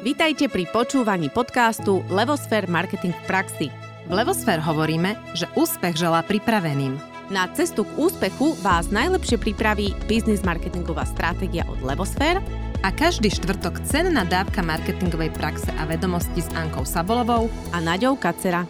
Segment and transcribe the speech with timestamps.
[0.00, 3.68] Vítajte pri počúvaní podcastu Levosfér Marketing v praxi.
[4.08, 6.96] V Levosfér hovoríme, že úspech želá pripraveným.
[7.28, 12.40] Na cestu k úspechu vás najlepšie pripraví biznis marketingová stratégia od Levosfér
[12.80, 18.64] a každý štvrtok cenná dávka marketingovej praxe a vedomosti s Ankou Sabolovou a Naďou Kacera.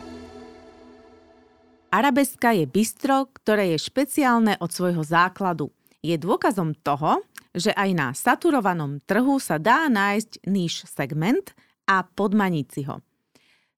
[1.94, 5.70] Arabeska je bistro, ktoré je špeciálne od svojho základu.
[6.02, 7.22] Je dôkazom toho,
[7.54, 11.54] že aj na saturovanom trhu sa dá nájsť níž segment
[11.86, 13.02] a podmaniť si ho.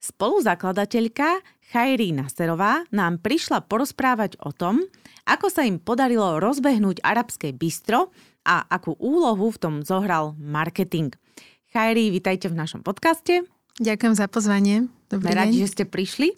[0.02, 1.40] Spoluzakladateľka
[1.70, 4.82] Chajrí Naserová nám prišla porozprávať o tom,
[5.24, 8.10] ako sa im podarilo rozbehnúť arabské bistro
[8.42, 11.14] a akú úlohu v tom zohral marketing.
[11.70, 13.46] Chajrí, vitajte v našom podcaste.
[13.80, 14.91] Ďakujem za pozvanie.
[15.08, 16.36] Dobrý radi, že ste prišli.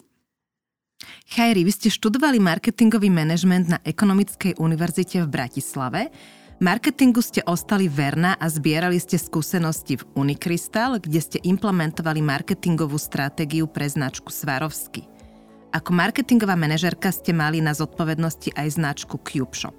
[1.27, 6.13] Chajri, vy ste študovali marketingový manažment na Ekonomickej univerzite v Bratislave
[6.55, 13.67] Marketingu ste ostali verná a zbierali ste skúsenosti v Unikrystal, kde ste implementovali marketingovú stratégiu
[13.67, 15.03] pre značku Svarovsky.
[15.75, 19.75] Ako marketingová manažerka ste mali na zodpovednosti aj značku CubeShop.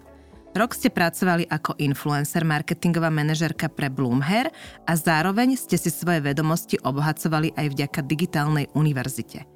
[0.52, 4.52] Rok ste pracovali ako influencer marketingová manažerka pre Bloomhair
[4.84, 9.48] a zároveň ste si svoje vedomosti obohacovali aj vďaka digitálnej univerzite.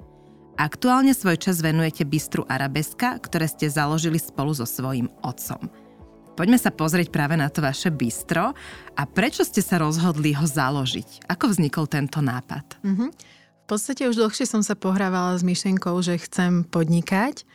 [0.56, 5.89] Aktuálne svoj čas venujete Bistru Arabeska, ktoré ste založili spolu so svojím otcom.
[6.38, 8.56] Poďme sa pozrieť práve na to vaše bistro
[8.96, 11.26] a prečo ste sa rozhodli ho založiť?
[11.28, 12.80] Ako vznikol tento nápad?
[12.80, 13.10] Mm-hmm.
[13.10, 17.46] V podstate už dlhšie som sa pohrávala s myšlienkou, že chcem podnikať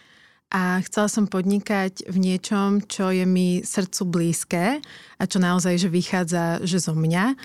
[0.54, 4.80] a chcela som podnikať v niečom, čo je mi srdcu blízke
[5.20, 7.36] a čo naozaj že vychádza že zo mňa.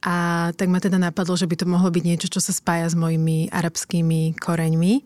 [0.00, 2.96] A tak ma teda napadlo, že by to mohlo byť niečo, čo sa spája s
[2.96, 5.04] mojimi arabskými koreňmi.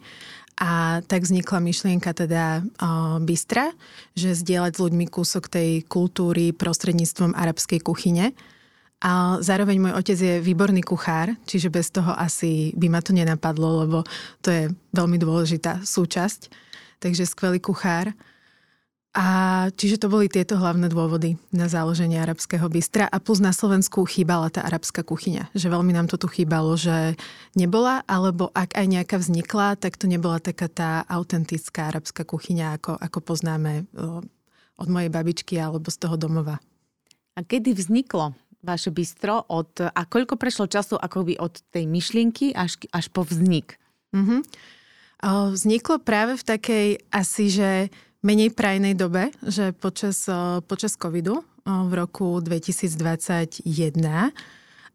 [0.54, 3.74] A tak vznikla myšlienka teda o, Bystra,
[4.14, 8.30] že zdieľať s ľuďmi kúsok tej kultúry prostredníctvom arabskej kuchyne.
[9.04, 13.84] A zároveň môj otec je výborný kuchár, čiže bez toho asi by ma to nenapadlo,
[13.84, 13.98] lebo
[14.40, 14.62] to je
[14.96, 16.48] veľmi dôležitá súčasť.
[17.02, 18.16] Takže skvelý kuchár.
[19.14, 19.26] A
[19.78, 24.50] čiže to boli tieto hlavné dôvody na založenie arabského bystra a plus na Slovensku chýbala
[24.50, 25.54] tá arabská kuchyňa.
[25.54, 27.14] Že veľmi nám to tu chýbalo, že
[27.54, 32.98] nebola, alebo ak aj nejaká vznikla, tak to nebola taká tá autentická arabská kuchyňa, ako,
[32.98, 33.86] ako poznáme
[34.74, 36.58] od mojej babičky alebo z toho domova.
[37.38, 38.34] A kedy vzniklo
[38.66, 39.46] vaše bistro?
[39.46, 43.78] Od, a koľko prešlo času akoby od tej myšlienky až, až po vznik?
[44.10, 44.40] Mm-hmm.
[45.54, 47.70] Vzniklo práve v takej asi, že
[48.24, 50.24] menej prajnej dobe, že počas,
[50.64, 53.62] počas covidu v roku 2021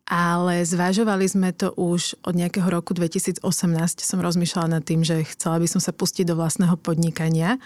[0.09, 3.45] ale zvažovali sme to už od nejakého roku 2018.
[4.01, 7.61] Som rozmýšľala nad tým, že chcela by som sa pustiť do vlastného podnikania.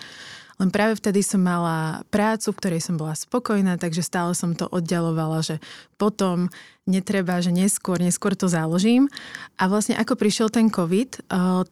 [0.62, 4.70] Len práve vtedy som mala prácu, v ktorej som bola spokojná, takže stále som to
[4.70, 5.58] oddialovala, že
[5.98, 6.54] potom
[6.86, 9.10] netreba, že neskôr, neskôr to založím.
[9.58, 11.22] A vlastne ako prišiel ten COVID, eh,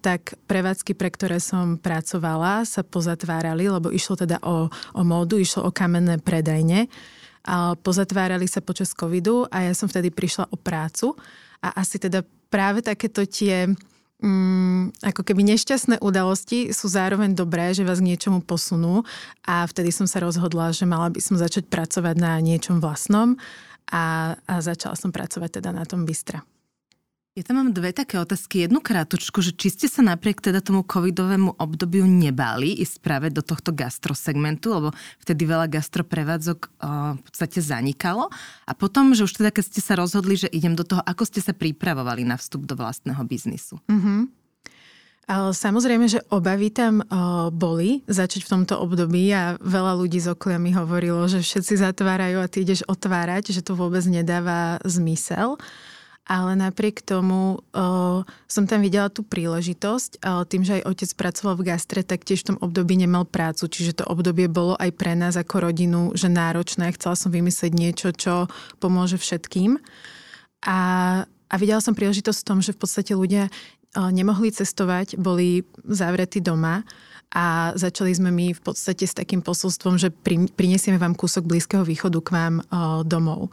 [0.02, 5.68] tak prevádzky, pre ktoré som pracovala, sa pozatvárali, lebo išlo teda o, o módu, išlo
[5.68, 6.90] o kamenné predajne.
[7.42, 11.18] A pozatvárali sa počas covidu a ja som vtedy prišla o prácu.
[11.62, 12.22] A asi teda
[12.54, 13.70] práve takéto tie
[14.22, 19.02] mm, ako keby nešťastné udalosti sú zároveň dobré, že vás k niečomu posunú
[19.46, 23.36] a vtedy som sa rozhodla, že mala by som začať pracovať na niečom vlastnom
[23.92, 26.46] a, a začala som pracovať teda na tom Bystra.
[27.32, 28.68] Ja tam mám dve také otázky.
[28.68, 33.40] Jednu krátučku, že či ste sa napriek teda tomu covidovému obdobiu nebali ísť práve do
[33.40, 34.92] tohto gastrosegmentu, lebo
[35.24, 38.28] vtedy veľa gastroprevádzok uh, v podstate zanikalo.
[38.68, 41.40] A potom, že už teda keď ste sa rozhodli, že idem do toho, ako ste
[41.40, 43.80] sa pripravovali na vstup do vlastného biznisu?
[43.88, 44.44] Mm-hmm.
[45.56, 47.00] Samozrejme, že obavy tam
[47.56, 52.44] boli začať v tomto období a veľa ľudí z okolia mi hovorilo, že všetci zatvárajú
[52.44, 55.56] a ty ideš otvárať, že to vôbec nedáva zmysel
[56.26, 60.22] ale napriek tomu o, som tam videla tú príležitosť.
[60.22, 63.66] O, tým, že aj otec pracoval v gastre, tak tiež v tom období nemal prácu,
[63.66, 66.94] čiže to obdobie bolo aj pre nás ako rodinu, že náročné.
[66.94, 68.46] Chcela som vymyslieť niečo, čo
[68.78, 69.82] pomôže všetkým.
[70.62, 70.80] A,
[71.26, 73.50] a videla som príležitosť v tom, že v podstate ľudia
[73.98, 76.86] o, nemohli cestovať, boli zavretí doma
[77.34, 80.14] a začali sme my v podstate s takým posolstvom, že
[80.54, 82.64] prinesieme vám kúsok Blízkeho východu k vám o,
[83.02, 83.50] domov.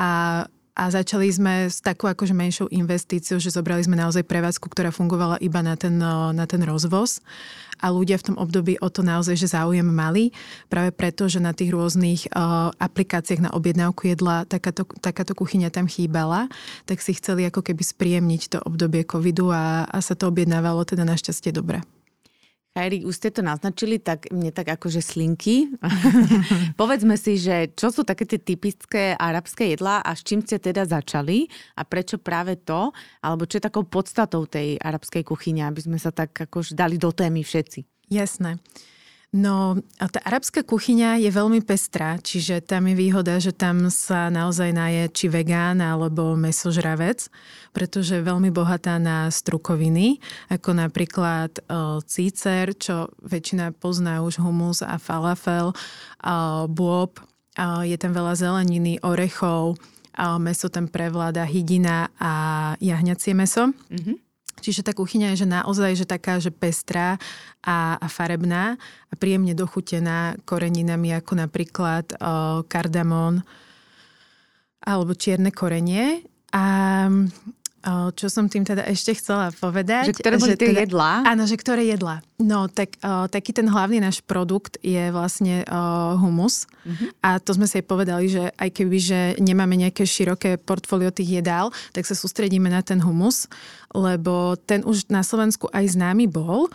[0.00, 0.42] A
[0.80, 5.36] a začali sme s takou akože menšou investíciou, že zobrali sme naozaj prevádzku, ktorá fungovala
[5.44, 6.00] iba na ten,
[6.32, 7.20] na ten rozvoz
[7.84, 10.32] a ľudia v tom období o to naozaj, že záujem mali,
[10.72, 15.84] práve preto, že na tých rôznych uh, aplikáciách na objednávku jedla takáto, takáto kuchyňa tam
[15.84, 16.48] chýbala,
[16.88, 21.04] tak si chceli ako keby spríjemniť to obdobie covidu a, a sa to objednávalo teda
[21.04, 21.84] našťastie dobre.
[22.70, 25.74] Chajri, už ste to naznačili, tak mne tak akože slinky.
[26.80, 30.86] Povedzme si, že čo sú také tie typické arabské jedlá a s čím ste teda
[30.86, 32.94] začali a prečo práve to,
[33.26, 37.10] alebo čo je takou podstatou tej arabskej kuchyne, aby sme sa tak akož dali do
[37.10, 38.06] témy všetci.
[38.06, 38.62] Jasné.
[39.30, 44.26] No, a tá arabská kuchyňa je veľmi pestrá, čiže tam je výhoda, že tam sa
[44.26, 47.30] naozaj naje či vegán alebo mesožravec,
[47.70, 50.18] pretože je veľmi bohatá na strukoviny,
[50.50, 57.22] ako napríklad uh, cícer, čo väčšina pozná už humus a falafel, uh, bôb,
[57.54, 59.78] uh, je tam veľa zeleniny, orechov,
[60.42, 62.32] meso tam prevláda hydina a
[62.82, 63.70] jahňacie meso.
[63.94, 64.29] Mm-hmm.
[64.60, 67.16] Čiže tá kuchyňa je že naozaj že taká, že pestrá
[67.64, 68.76] a, a farebná
[69.08, 72.16] a príjemne dochutená koreninami ako napríklad o,
[72.68, 73.42] kardamón
[74.84, 76.24] alebo čierne korenie.
[76.50, 76.64] A
[78.12, 80.12] čo som tým teda ešte chcela povedať.
[80.12, 81.12] Že ktoré boli tie teda, jedlá?
[81.24, 82.20] Áno, že ktoré jedlá.
[82.36, 85.80] No, tak o, taký ten hlavný náš produkt je vlastne o,
[86.20, 86.68] humus.
[86.84, 87.08] Uh-huh.
[87.24, 91.40] A to sme si aj povedali, že aj keby, že nemáme nejaké široké portfólio tých
[91.40, 93.48] jedál, tak sa sústredíme na ten humus,
[93.96, 96.68] lebo ten už na Slovensku aj známy bol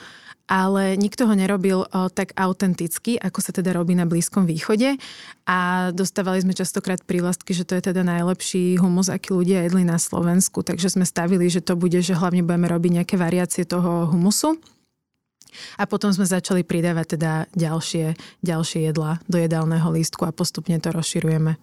[0.45, 4.97] ale nikto ho nerobil tak autenticky, ako sa teda robí na Blízkom východe
[5.49, 9.97] a dostávali sme častokrát prívlastky, že to je teda najlepší humus, aký ľudia jedli na
[9.97, 14.61] Slovensku, takže sme stavili, že to bude, že hlavne budeme robiť nejaké variácie toho humusu.
[15.79, 20.91] A potom sme začali pridávať teda ďalšie, ďalšie jedlá do jedálneho lístku a postupne to
[20.91, 21.55] rozširujeme.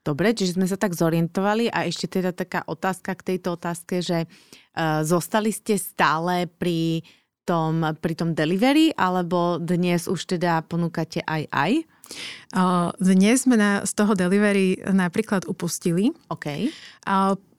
[0.00, 4.24] Dobre, čiže sme sa tak zorientovali a ešte teda taká otázka k tejto otázke, že
[4.24, 7.04] uh, zostali ste stále pri
[7.50, 11.72] tom, pri tom delivery, alebo dnes už teda ponúkate aj aj?
[12.98, 16.10] Dnes sme na, z toho delivery napríklad upustili.
[16.30, 16.70] OK.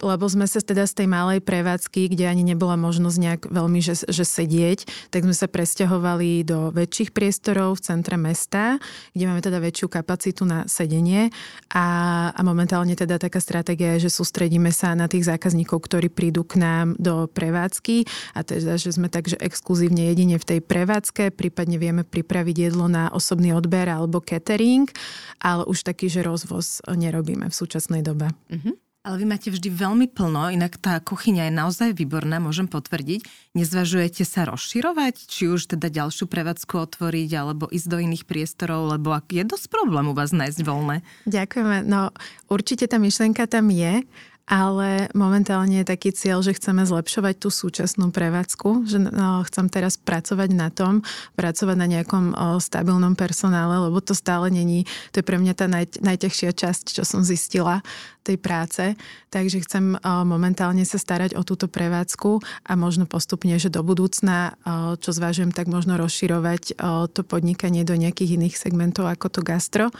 [0.01, 4.01] Lebo sme sa teda z tej malej prevádzky, kde ani nebola možnosť nejak veľmi, že,
[4.09, 8.81] že sedieť, tak sme sa presťahovali do väčších priestorov v centre mesta,
[9.13, 11.30] kde máme teda väčšiu kapacitu na sedenie
[11.69, 11.86] a,
[12.33, 16.57] a momentálne teda taká stratégia je, že sústredíme sa na tých zákazníkov, ktorí prídu k
[16.57, 22.01] nám do prevádzky a teda, že sme takže exkluzívne jedine v tej prevádzke, prípadne vieme
[22.01, 24.89] pripraviť jedlo na osobný odber alebo catering,
[25.38, 28.33] ale už taký, že rozvoz nerobíme v súčasnej dobe.
[28.50, 28.74] Uh-huh.
[29.01, 33.25] Ale vy máte vždy veľmi plno, inak tá kuchyňa je naozaj výborná, môžem potvrdiť.
[33.57, 39.18] Nezvažujete sa rozširovať, či už teda ďalšiu prevádzku otvoriť, alebo ísť do iných priestorov, lebo
[39.25, 41.01] je dosť problém u vás nájsť voľné.
[41.25, 41.81] Ďakujeme.
[41.89, 42.13] No
[42.45, 44.06] určite tá myšlenka tam je
[44.51, 49.95] ale momentálne je taký cieľ, že chceme zlepšovať tú súčasnú prevádzku, že no, chcem teraz
[49.95, 51.07] pracovať na tom,
[51.39, 54.83] pracovať na nejakom stabilnom personále, lebo to stále není,
[55.15, 57.80] to je pre mňa tá naj, najťažšia časť, čo som zistila
[58.27, 59.00] tej práce,
[59.31, 64.59] takže chcem momentálne sa starať o túto prevádzku a možno postupne, že do budúcna,
[65.00, 66.75] čo zvážujem, tak možno rozširovať
[67.15, 69.95] to podnikanie do nejakých iných segmentov ako to gastro,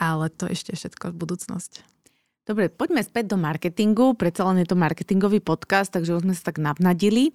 [0.00, 1.84] ale to ešte všetko v budúcnosti.
[2.42, 4.18] Dobre, poďme späť do marketingu.
[4.18, 7.30] Predsa len je to marketingový podcast, takže už sme sa tak navnadili.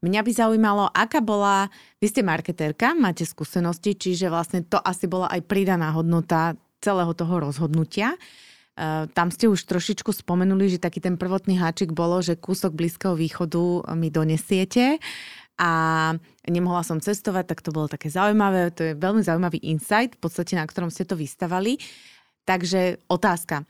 [0.00, 1.68] Mňa by zaujímalo, aká bola,
[2.00, 7.36] vy ste marketérka, máte skúsenosti, čiže vlastne to asi bola aj pridaná hodnota celého toho
[7.36, 8.16] rozhodnutia.
[8.80, 13.12] Uh, tam ste už trošičku spomenuli, že taký ten prvotný háčik bolo, že kúsok Blízkeho
[13.12, 14.96] východu mi donesiete
[15.60, 15.72] a
[16.48, 18.72] nemohla som cestovať, tak to bolo také zaujímavé.
[18.72, 21.76] To je veľmi zaujímavý insight, v podstate na ktorom ste to vystavali.
[22.48, 23.68] Takže otázka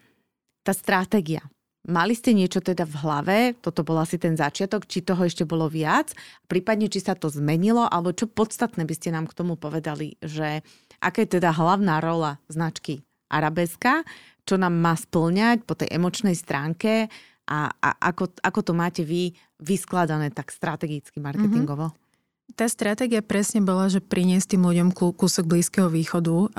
[0.67, 1.47] tá stratégia.
[1.87, 5.71] Mali ste niečo teda v hlave, toto bol asi ten začiatok, či toho ešte bolo
[5.71, 6.11] viac,
[6.51, 10.67] prípadne či sa to zmenilo, alebo čo podstatné by ste nám k tomu povedali, že
[10.99, 14.03] aká je teda hlavná rola značky Arabeska,
[14.43, 17.07] čo nám má splňať po tej emočnej stránke
[17.47, 19.31] a, a ako, ako to máte vy
[19.63, 21.95] vyskladané tak strategicky marketingovo?
[21.95, 22.06] Mm-hmm.
[22.55, 26.55] Tá stratégia presne bola, že priniesť tým ľuďom kúsok Blízkeho východu,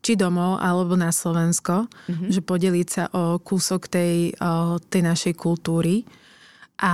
[0.00, 2.30] či domov, alebo na Slovensko, mm-hmm.
[2.32, 4.32] že podeliť sa o kúsok tej,
[4.88, 6.08] tej našej kultúry
[6.80, 6.92] a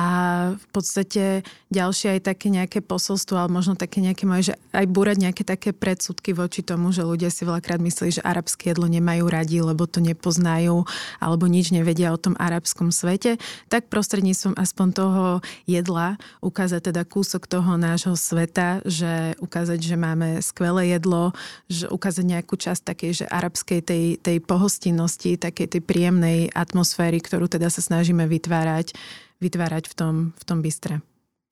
[0.58, 5.22] v podstate ďalšie aj také nejaké posolstvo, alebo možno také nejaké moje, že aj búrať
[5.22, 9.62] nejaké také predsudky voči tomu, že ľudia si veľakrát myslí, že arabské jedlo nemajú radi,
[9.62, 10.82] lebo to nepoznajú,
[11.22, 13.38] alebo nič nevedia o tom arabskom svete,
[13.70, 15.24] tak prostredníctvom aspoň toho
[15.70, 21.30] jedla ukázať teda kúsok toho nášho sveta, že ukázať, že máme skvelé jedlo,
[21.70, 27.46] že ukázať nejakú časť takej, že arabskej tej, tej pohostinnosti, takej tej príjemnej atmosféry, ktorú
[27.46, 28.98] teda sa snažíme vytvárať
[29.42, 31.00] vytvárať v tom, v tom bystre.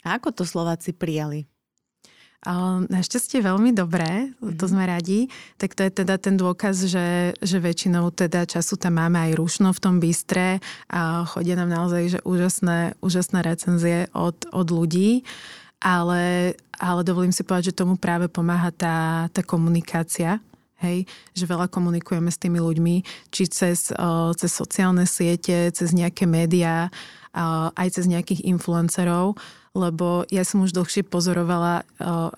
[0.05, 1.49] A ako to Slováci prijali?
[2.93, 4.71] Našťastie veľmi dobré, to mhm.
[4.77, 5.33] sme radi.
[5.57, 9.73] Tak to je teda ten dôkaz, že, že väčšinou teda času tam máme aj rušno
[9.73, 10.61] v tom bystre
[10.93, 15.25] a chodia nám naozaj že úžasné, úžasné recenzie od, od ľudí.
[15.85, 20.41] ale, ale dovolím si povedať, že tomu práve pomáha tá, tá komunikácia,
[20.81, 21.05] hej,
[21.37, 23.93] že veľa komunikujeme s tými ľuďmi, či cez,
[24.41, 26.89] cez sociálne siete, cez nejaké médiá,
[27.75, 29.35] aj cez nejakých influencerov,
[29.75, 31.83] lebo ja som už dlhšie pozorovala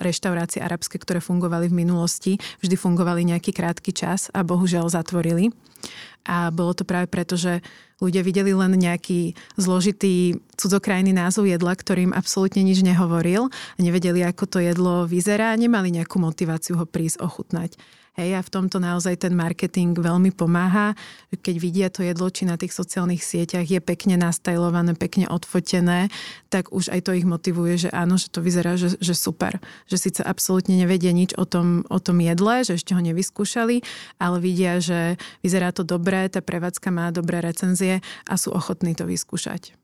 [0.01, 2.33] reštaurácie arabské, ktoré fungovali v minulosti,
[2.65, 5.53] vždy fungovali nejaký krátky čas a bohužiaľ zatvorili.
[6.27, 7.61] A bolo to práve preto, že
[8.01, 13.49] ľudia videli len nejaký zložitý cudzokrajný názov jedla, ktorým absolútne nič nehovoril.
[13.81, 17.77] Nevedeli, ako to jedlo vyzerá, nemali nejakú motiváciu ho prísť ochutnať.
[18.17, 20.97] Hej, a v tomto naozaj ten marketing veľmi pomáha.
[21.37, 26.09] Keď vidia to jedlo, či na tých sociálnych sieťach je pekne nastajlované, pekne odfotené,
[26.49, 29.61] tak už aj to ich motivuje, že áno, že to vyzerá, že, že super.
[29.93, 33.85] Že síce absolútne nevedia nič o tom, o tom jedle, že ešte ho nevyskúšali,
[34.17, 39.05] ale vidia, že vyzerá to dobre, tá prevádzka má dobré recenzie a sú ochotní to
[39.09, 39.75] vyskúšať.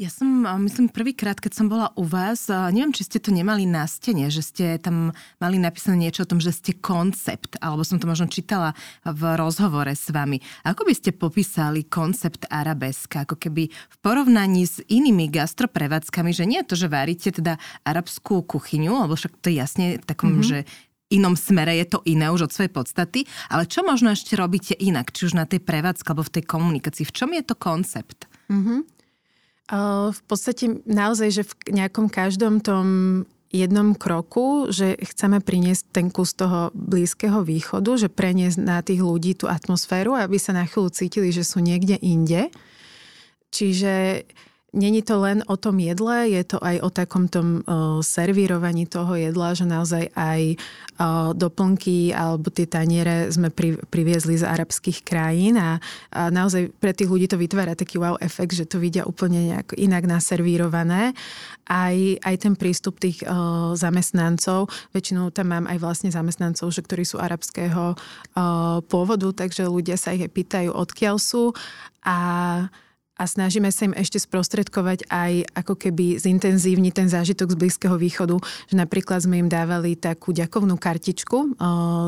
[0.00, 3.84] Ja som, myslím, prvýkrát, keď som bola u vás, neviem, či ste to nemali na
[3.84, 8.08] stene, že ste tam mali napísané niečo o tom, že ste koncept, alebo som to
[8.08, 8.72] možno čítala
[9.04, 10.40] v rozhovore s vami.
[10.64, 16.64] Ako by ste popísali koncept arabeska, ako keby v porovnaní s inými gastroprevádzkami, že nie
[16.64, 20.48] je to, že varíte teda arabskú kuchyňu, alebo však to je jasne v takom, mm-hmm.
[20.48, 20.58] že
[21.10, 25.10] inom smere je to iné už od svojej podstaty, ale čo možno ešte robíte inak,
[25.10, 28.30] či už na tej prevádzke alebo v tej komunikácii, v čom je to koncept?
[28.46, 28.80] Mm-hmm.
[30.10, 32.86] V podstate naozaj, že v nejakom každom tom
[33.50, 39.34] jednom kroku, že chceme priniesť ten kus toho blízkeho východu, že preniesť na tých ľudí
[39.34, 42.50] tú atmosféru, aby sa na chvíľu cítili, že sú niekde inde.
[43.50, 44.22] Čiže
[44.70, 47.66] Není to len o tom jedle, je to aj o takom tom
[48.06, 50.62] servírovaní toho jedla, že naozaj aj
[51.34, 55.82] doplnky alebo tie taniere sme pri, priviezli z arabských krajín a,
[56.14, 59.74] a naozaj pre tých ľudí to vytvára taký wow efekt, že to vidia úplne nejak
[59.74, 61.18] inak naservírované.
[61.66, 67.02] Aj, aj ten prístup tých o, zamestnancov, väčšinou tam mám aj vlastne zamestnancov, že ktorí
[67.06, 67.96] sú arabského o,
[68.86, 71.54] pôvodu, takže ľudia sa ich pýtajú, odkiaľ sú
[72.02, 72.18] a
[73.20, 78.40] a snažíme sa im ešte sprostredkovať aj ako keby zintenzívniť ten zážitok z Blízkeho východu,
[78.72, 81.48] že napríklad sme im dávali takú ďakovnú kartičku o,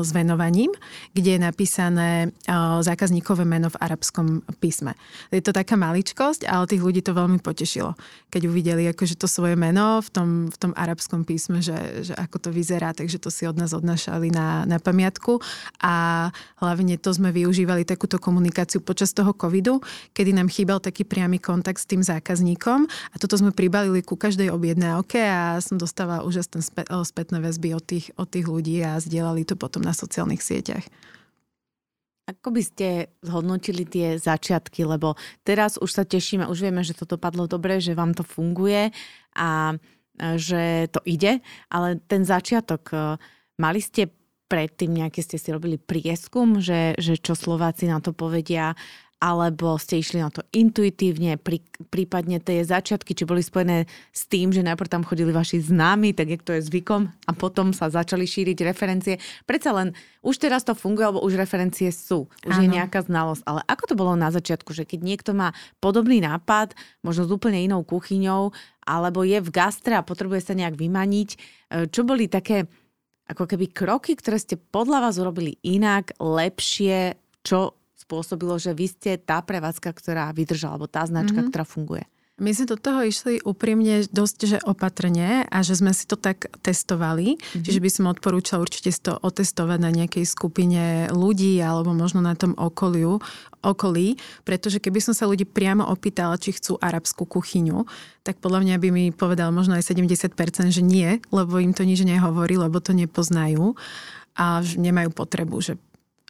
[0.01, 0.73] s venovaním,
[1.13, 2.09] kde je napísané
[2.49, 4.97] o, zákazníkové meno v arabskom písme.
[5.29, 7.93] Je to taká maličkosť, ale tých ľudí to veľmi potešilo,
[8.33, 12.41] keď uvideli akože to svoje meno v tom, v tom arabskom písme, že, že ako
[12.41, 15.37] to vyzerá, takže to si od nás odnašali na, na pamiatku
[15.77, 16.27] a
[16.57, 19.77] hlavne to sme využívali takúto komunikáciu počas toho covidu,
[20.17, 22.87] kedy nám chýbal taký taký priamy kontakt s tým zákazníkom.
[22.87, 26.63] A toto sme pribalili ku každej objednávke a som dostávala úžasné
[27.03, 30.87] spätné väzby od tých, od tých ľudí a zdieľali to potom na sociálnych sieťach.
[32.23, 32.87] Ako by ste
[33.19, 37.99] zhodnotili tie začiatky, lebo teraz už sa tešíme, už vieme, že to dopadlo dobre, že
[37.99, 38.95] vám to funguje
[39.35, 39.75] a
[40.15, 42.97] že to ide, ale ten začiatok, e,
[43.57, 44.07] mali ste
[44.45, 48.77] predtým nejaké ste si robili prieskum, že, že čo Slováci na to povedia,
[49.23, 54.51] alebo ste išli na to intuitívne, prí, prípadne tie začiatky, či boli spojené s tým,
[54.51, 58.27] že najprv tam chodili vaši známi, tak jak to je zvykom, a potom sa začali
[58.27, 59.23] šíriť referencie.
[59.47, 62.63] Predsa len už teraz to funguje, alebo už referencie sú, už ano.
[62.67, 63.47] je nejaká znalosť.
[63.47, 67.63] Ale ako to bolo na začiatku, že keď niekto má podobný nápad, možno s úplne
[67.63, 68.51] inou kuchyňou,
[68.83, 71.37] alebo je v gastre a potrebuje sa nejak vymaniť, e,
[71.87, 72.67] čo boli také
[73.23, 79.11] ako keby kroky, ktoré ste podľa vás urobili inak, lepšie, čo spôsobilo, že vy ste
[79.15, 81.51] tá prevádzka, ktorá vydržala, alebo tá značka, mm-hmm.
[81.51, 82.03] ktorá funguje?
[82.41, 86.49] My sme do toho išli úprimne dosť že opatrne a že sme si to tak
[86.65, 87.37] testovali.
[87.37, 87.61] Mm-hmm.
[87.61, 92.57] Čiže by som odporúčala určite to otestovať na nejakej skupine ľudí alebo možno na tom
[92.57, 93.21] okoliu,
[93.61, 97.85] okolí, pretože keby som sa ľudí priamo opýtala, či chcú arabskú kuchyňu,
[98.25, 100.33] tak podľa mňa by mi povedal možno aj 70%,
[100.73, 103.77] že nie, lebo im to nič nehovorí, lebo to nepoznajú
[104.33, 105.77] a nemajú potrebu, že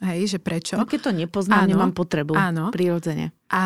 [0.03, 0.75] Hej, že prečo?
[0.75, 2.35] No keď to nepoznám, áno, nemám potrebu.
[2.35, 2.75] Áno.
[2.75, 3.31] Prirodzene.
[3.47, 3.63] A,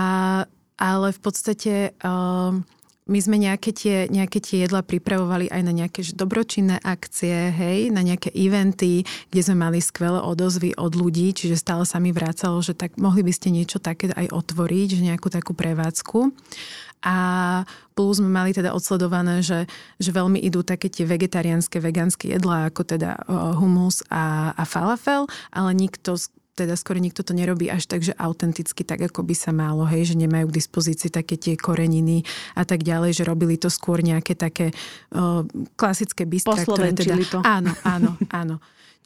[0.77, 2.61] ale v podstate um,
[3.07, 8.03] my sme nejaké tie, nejaké tie jedla pripravovali aj na nejaké dobročinné akcie, hej, na
[8.03, 12.75] nejaké eventy, kde sme mali skvelé odozvy od ľudí, čiže stále sa mi vrácalo, že
[12.75, 16.35] tak mohli by ste niečo také aj otvoriť, že nejakú takú prevádzku.
[17.05, 17.15] A
[17.93, 19.69] plus sme mali teda odsledované, že,
[20.01, 23.21] že veľmi idú také tie vegetariánske, vegánske jedlá, ako teda
[23.57, 26.17] humus a, a falafel, ale nikto
[26.57, 30.09] teda skoro nikto to nerobí až tak, že autenticky, tak ako by sa malo, hej,
[30.09, 32.25] že nemajú k dispozícii také tie koreniny
[32.57, 34.73] a tak ďalej, že robili to skôr nejaké také
[35.13, 35.45] uh,
[35.77, 37.13] klasické bystra, ktoré teda...
[37.29, 37.39] to.
[37.45, 38.57] Áno, áno, áno.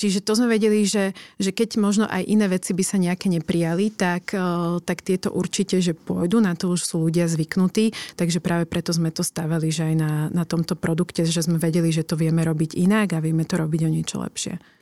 [0.02, 3.94] Čiže to sme vedeli, že, že keď možno aj iné veci by sa nejaké neprijali,
[3.94, 4.34] tak,
[4.82, 9.14] tak tieto určite, že pôjdu, na to už sú ľudia zvyknutí, takže práve preto sme
[9.14, 12.82] to stavali, že aj na, na tomto produkte, že sme vedeli, že to vieme robiť
[12.82, 14.81] inak a vieme to robiť o niečo lepšie.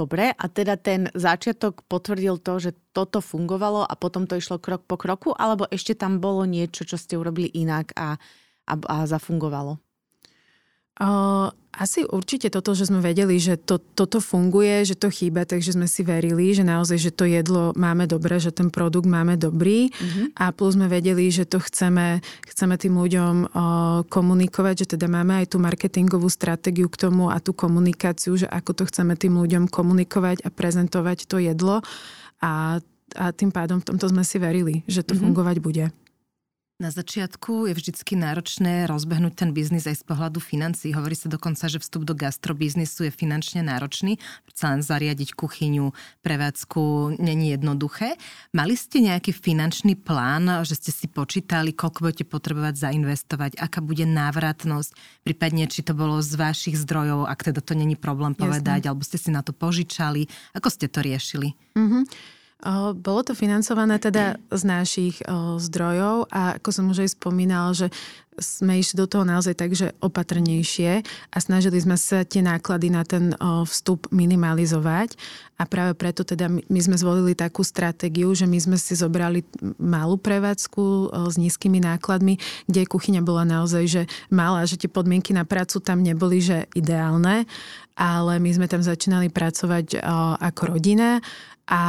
[0.00, 4.88] Dobre, a teda ten začiatok potvrdil to, že toto fungovalo a potom to išlo krok
[4.88, 8.16] po kroku, alebo ešte tam bolo niečo, čo ste urobili inak a,
[8.64, 9.76] a, a zafungovalo?
[11.80, 15.88] Asi určite toto, že sme vedeli, že to, toto funguje, že to chýba, takže sme
[15.88, 20.36] si verili, že naozaj, že to jedlo máme dobré, že ten produkt máme dobrý mm-hmm.
[20.36, 23.46] a plus sme vedeli, že to chceme, chceme tým ľuďom o,
[24.12, 28.76] komunikovať, že teda máme aj tú marketingovú stratégiu k tomu a tú komunikáciu, že ako
[28.76, 31.80] to chceme tým ľuďom komunikovať a prezentovať to jedlo
[32.44, 32.76] a,
[33.16, 35.22] a tým pádom v tomto sme si verili, že to mm-hmm.
[35.22, 35.84] fungovať bude.
[36.80, 40.96] Na začiatku je vždycky náročné rozbehnúť ten biznis aj z pohľadu financií.
[40.96, 44.16] Hovorí sa dokonca, že vstup do gastrobiznisu je finančne náročný.
[44.48, 45.92] Predsa len zariadiť kuchyňu,
[46.24, 48.16] prevádzku není jednoduché.
[48.56, 54.08] Mali ste nejaký finančný plán, že ste si počítali, koľko budete potrebovať zainvestovať, aká bude
[54.08, 58.88] návratnosť, prípadne či to bolo z vašich zdrojov, ak teda to není problém povedať, Jasne.
[58.88, 60.32] alebo ste si na to požičali.
[60.56, 61.52] Ako ste to riešili?
[61.76, 62.39] Mm-hmm.
[63.00, 65.20] Bolo to financované teda z našich
[65.58, 67.88] zdrojov a ako som už aj spomínal, že
[68.40, 73.04] sme išli do toho naozaj tak, že opatrnejšie a snažili sme sa tie náklady na
[73.04, 73.36] ten
[73.68, 75.12] vstup minimalizovať.
[75.60, 79.44] A práve preto teda my sme zvolili takú stratégiu, že my sme si zobrali
[79.76, 84.02] malú prevádzku s nízkymi nákladmi, kde kuchyňa bola naozaj že
[84.32, 87.44] malá, že tie podmienky na prácu tam neboli že ideálne,
[87.92, 90.00] ale my sme tam začínali pracovať
[90.40, 91.20] ako rodina
[91.70, 91.82] a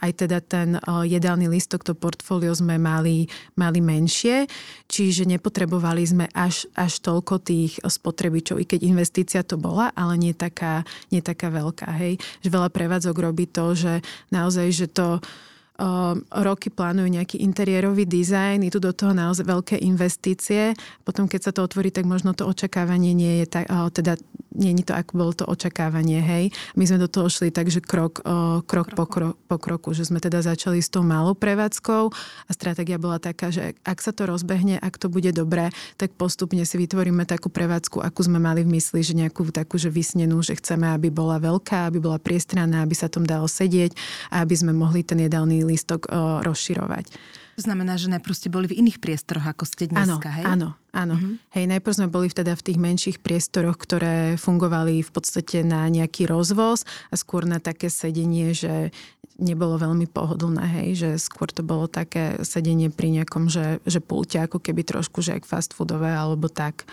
[0.00, 4.48] aj teda ten jedálny listok, to portfólio sme mali, mali menšie,
[4.88, 10.32] čiže nepotrebovali sme až, až toľko tých spotrebičov, i keď investícia to bola, ale nie
[10.32, 11.92] taká, nie taká veľká.
[12.00, 12.16] Hej.
[12.40, 14.00] Že veľa prevádzok robí to, že
[14.32, 15.20] naozaj, že to
[16.32, 20.72] roky plánujú nejaký interiérový dizajn, idú do toho naozaj veľké investície,
[21.04, 24.16] potom keď sa to otvorí, tak možno to očakávanie nie je tak, teda
[24.56, 26.44] nie je to, ako bolo to očakávanie, hej.
[26.74, 30.08] My sme do toho šli tak, že krok, o, krok po, kro, po kroku, že
[30.08, 32.02] sme teda začali s tou malou prevádzkou
[32.48, 35.68] a stratégia bola taká, že ak sa to rozbehne, ak to bude dobré,
[36.00, 39.92] tak postupne si vytvoríme takú prevádzku, akú sme mali v mysli, že nejakú takú, že
[39.92, 43.92] vysnenú, že chceme, aby bola veľká, aby bola priestranná, aby sa tom dalo sedieť
[44.32, 47.10] a aby sme mohli ten jedálny lístok o, rozširovať.
[47.56, 50.44] To znamená, že najprv ste boli v iných priestoroch, ako ste dneska, áno, hej?
[50.44, 51.14] Áno, áno.
[51.16, 51.34] Mm-hmm.
[51.56, 56.28] Hej, najprv sme boli teda v tých menších priestoroch, ktoré fungovali v podstate na nejaký
[56.28, 58.92] rozvoz a skôr na také sedenie, že
[59.40, 64.36] nebolo veľmi pohodlné, hej, že skôr to bolo také sedenie pri nejakom, že, že pulte,
[64.36, 66.84] ako keby trošku, že ak fast foodové alebo tak.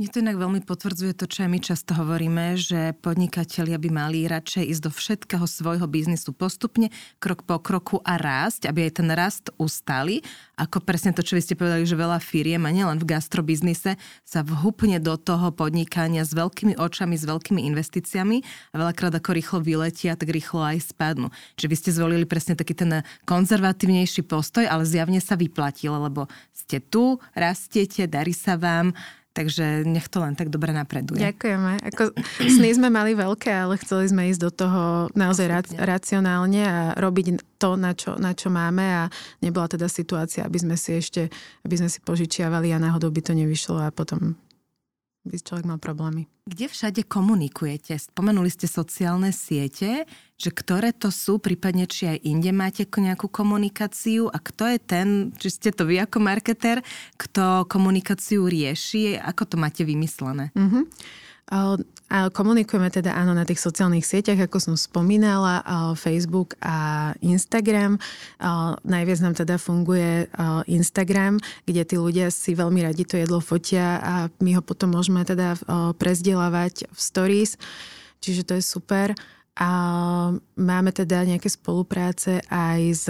[0.00, 4.24] Mne to inak veľmi potvrdzuje to, čo aj my často hovoríme, že podnikatelia by mali
[4.24, 6.88] radšej ísť do všetkého svojho biznisu postupne,
[7.20, 10.24] krok po kroku a rásť, aby aj ten rast ustali,
[10.56, 14.40] ako presne to, čo vy ste povedali, že veľa firiem, a nielen v gastrobiznise, sa
[14.40, 18.40] vhupne do toho podnikania s veľkými očami, s veľkými investíciami
[18.72, 21.28] a veľakrát ako rýchlo vyletia, tak rýchlo aj spadnú.
[21.60, 26.24] Čiže vy ste zvolili presne taký ten konzervatívnejší postoj, ale zjavne sa vyplatil, lebo
[26.56, 28.96] ste tu, rastiete, darí sa vám
[29.30, 31.22] Takže nech to len tak dobre napreduje.
[31.22, 31.86] Ďakujeme.
[31.86, 32.10] Ako,
[32.42, 34.82] sny sme mali veľké, ale chceli sme ísť do toho
[35.14, 39.02] naozaj ra- racionálne a robiť to, na čo, na čo máme a
[39.38, 41.30] nebola teda situácia, aby sme si ešte,
[41.62, 44.34] aby sme si požičiavali a náhodou by to nevyšlo a potom
[45.24, 46.24] by človek mal problémy.
[46.48, 47.92] Kde všade komunikujete?
[48.00, 50.08] Spomenuli ste sociálne siete,
[50.40, 55.08] že ktoré to sú, prípadne či aj inde máte nejakú komunikáciu a kto je ten,
[55.36, 56.80] či ste to vy ako marketer,
[57.20, 60.50] kto komunikáciu rieši, ako to máte vymyslené?
[60.56, 60.84] Mm-hmm.
[61.50, 65.62] A komunikujeme teda áno na tých sociálnych sieťach, ako som spomínala,
[65.98, 67.98] Facebook a Instagram.
[68.86, 70.30] Najviac nám teda funguje
[70.70, 75.22] Instagram, kde tí ľudia si veľmi radi to jedlo fotia a my ho potom môžeme
[75.26, 75.58] teda
[75.98, 77.58] prezdielávať v stories.
[78.22, 79.14] Čiže to je super.
[79.60, 79.70] A
[80.56, 83.06] máme teda nejaké spolupráce aj s,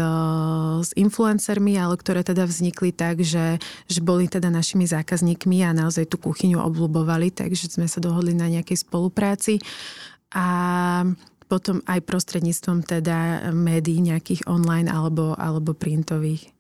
[0.83, 6.11] s influencermi, ale ktoré teda vznikli tak, že, že boli teda našimi zákazníkmi a naozaj
[6.11, 9.63] tú kuchyňu obľúbovali, takže sme sa dohodli na nejakej spolupráci.
[10.35, 10.47] A
[11.47, 16.51] potom aj prostredníctvom teda médií nejakých online alebo, alebo printových.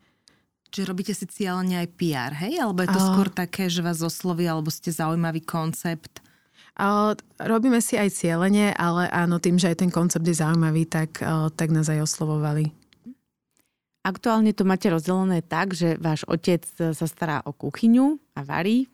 [0.70, 2.62] Čiže robíte si cieľne aj PR, hej?
[2.62, 6.22] Alebo je to skôr také, že vás osloví, alebo ste zaujímavý koncept?
[7.40, 11.18] Robíme si aj cieľenie, ale áno, tým, že aj ten koncept je zaujímavý, tak,
[11.56, 12.70] tak nás aj oslovovali.
[14.00, 18.88] Aktuálne to máte rozdelené tak, že váš otec sa stará o kuchyňu a varí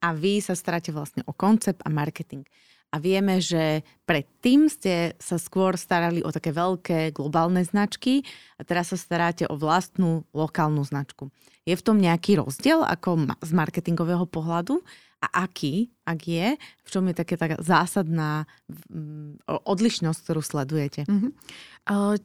[0.00, 2.48] a vy sa staráte vlastne o koncept a marketing.
[2.88, 8.24] A vieme, že predtým ste sa skôr starali o také veľké globálne značky
[8.56, 11.28] a teraz sa staráte o vlastnú lokálnu značku.
[11.68, 14.80] Je v tom nejaký rozdiel ako z marketingového pohľadu?
[15.18, 18.46] A aký, ak je, v čom je také taká zásadná
[19.48, 21.10] odlišnosť, ktorú sledujete?
[21.10, 21.32] Mm-hmm.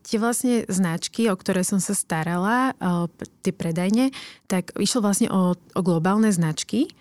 [0.06, 2.78] Tie vlastne značky, o ktoré som sa starala,
[3.42, 4.14] tie predajne,
[4.46, 6.94] tak išlo vlastne o, o globálne značky,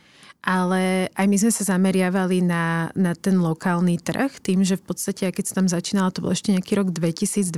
[0.42, 5.30] ale aj my sme sa zameriavali na, na ten lokálny trh, tým, že v podstate,
[5.30, 7.52] keď som tam začínala, to bol ešte nejaký rok 2012,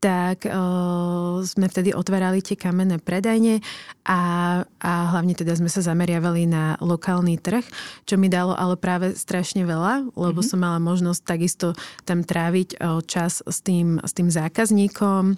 [0.00, 3.60] tak uh, sme vtedy otvárali tie kamenné predajne
[4.08, 4.20] a,
[4.64, 7.62] a hlavne teda sme sa zameriavali na lokálny trh,
[8.08, 10.50] čo mi dalo ale práve strašne veľa, lebo mm-hmm.
[10.50, 11.76] som mala možnosť takisto
[12.08, 15.36] tam tráviť uh, čas s tým, s tým zákazníkom,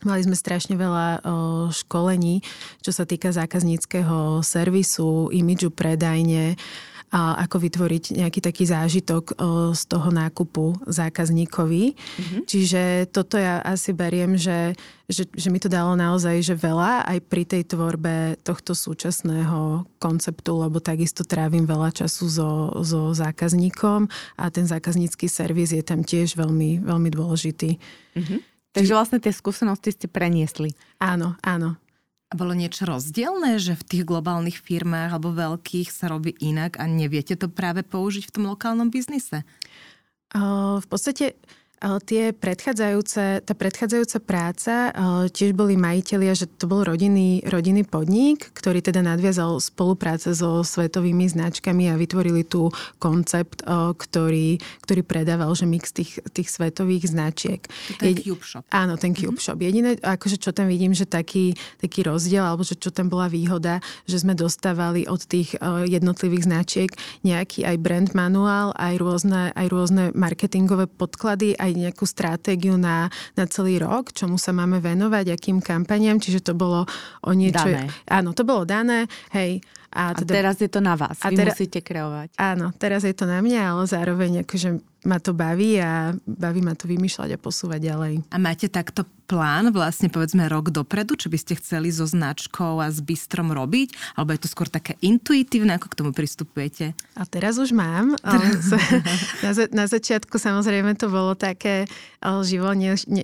[0.00, 1.20] Mali sme strašne veľa
[1.76, 2.40] školení,
[2.80, 6.56] čo sa týka zákazníckého servisu, imidžu predajne,
[7.10, 9.34] a ako vytvoriť nejaký taký zážitok
[9.74, 11.98] z toho nákupu zákazníkovi.
[11.98, 12.42] Mm-hmm.
[12.46, 14.78] Čiže toto ja asi beriem, že,
[15.10, 20.54] že, že mi to dalo naozaj že veľa aj pri tej tvorbe tohto súčasného konceptu,
[20.54, 22.50] lebo takisto trávim veľa času so,
[22.86, 24.06] so zákazníkom
[24.38, 27.74] a ten zákaznícky servis je tam tiež veľmi, veľmi dôležitý.
[28.14, 28.40] Mm-hmm.
[28.70, 30.78] Takže vlastne tie skúsenosti ste preniesli.
[31.02, 31.74] Áno, áno.
[32.30, 37.34] Bolo niečo rozdielne, že v tých globálnych firmách alebo veľkých sa robí inak a neviete
[37.34, 39.42] to práve použiť v tom lokálnom biznise?
[40.78, 41.34] v podstate
[42.04, 44.74] tie predchádzajúce, tá predchádzajúca práca
[45.32, 51.24] tiež boli majiteľia, že to bol rodinný, rodinný podnik, ktorý teda nadviazal spolupráce so svetovými
[51.24, 52.68] značkami a vytvorili tu
[53.00, 53.64] koncept,
[53.96, 57.64] ktorý, ktorý predával, že mix tých, tých svetových značiek.
[57.96, 58.64] Ten Je, Cube Shop.
[58.68, 59.56] Áno, ten Cube mm-hmm.
[59.56, 59.58] Shop.
[59.58, 63.80] Jediné, akože čo tam vidím, že taký, taký rozdiel, alebo že čo tam bola výhoda,
[64.04, 65.56] že sme dostávali od tých
[65.88, 66.90] jednotlivých značiek
[67.24, 73.06] nejaký aj brand manuál, aj rôzne, aj rôzne marketingové podklady, aj aj nejakú stratégiu na,
[73.38, 76.84] na celý rok, čomu sa máme venovať, akým kampaniam, čiže to bolo
[77.22, 77.70] o niečo...
[77.70, 77.86] Dané.
[78.10, 79.62] Áno, to bolo dané, hej.
[79.90, 82.38] A, teda, a teraz je to na vás, a vy tera, musíte kreovať.
[82.38, 86.76] Áno, teraz je to na mňa, ale zároveň akože ma to baví a baví ma
[86.78, 88.14] to vymýšľať a posúvať ďalej.
[88.30, 92.92] A máte takto plán vlastne povedzme rok dopredu, čo by ste chceli so značkou a
[92.92, 94.14] s bystrom robiť?
[94.14, 96.92] Alebo je to skôr také intuitívne, ako k tomu pristupujete?
[97.16, 98.14] A teraz už mám.
[99.44, 101.88] na, na začiatku samozrejme to bolo také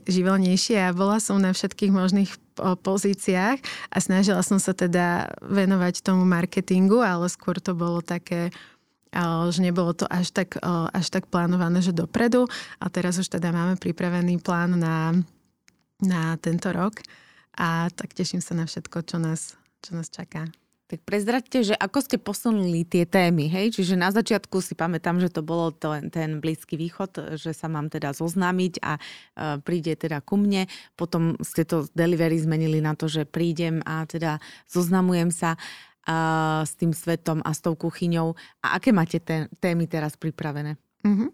[0.08, 3.58] živolnejšie a bola som na všetkých možných pozíciách
[3.92, 8.50] a snažila som sa teda venovať tomu marketingu, ale skôr to bolo také
[9.48, 10.60] že nebolo to až tak,
[10.92, 12.44] až tak plánované, že dopredu.
[12.76, 15.16] A teraz už teda máme pripravený plán na,
[16.04, 17.00] na tento rok
[17.56, 20.44] a tak teším sa na všetko, čo nás, čo nás čaká.
[20.86, 23.74] Tak prezradte, že ako ste posunuli tie témy, hej?
[23.74, 27.90] Čiže na začiatku si pamätám, že to bolo to, ten Blízky východ, že sa mám
[27.90, 29.00] teda zoznámiť a e,
[29.66, 30.70] príde teda ku mne.
[30.94, 34.38] Potom ste to delivery zmenili na to, že prídem a teda
[34.70, 35.58] zoznamujem sa
[36.62, 38.38] s tým svetom a s tou kuchyňou.
[38.62, 39.18] A aké máte
[39.58, 40.78] témy teraz pripravené?
[41.02, 41.28] Mm-hmm.